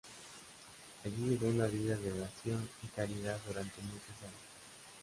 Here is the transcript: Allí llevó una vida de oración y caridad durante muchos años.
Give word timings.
Allí 1.05 1.21
llevó 1.29 1.45
una 1.49 1.67
vida 1.67 1.95
de 1.95 2.11
oración 2.11 2.67
y 2.83 2.87
caridad 2.87 3.37
durante 3.45 3.81
muchos 3.83 4.17
años. 4.23 4.49